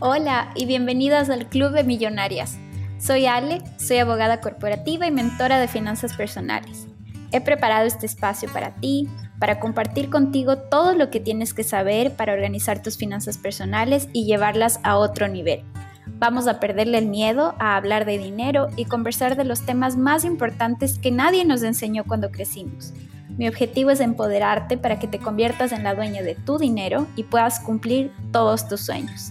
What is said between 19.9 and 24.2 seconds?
más importantes que nadie nos enseñó cuando crecimos mi objetivo es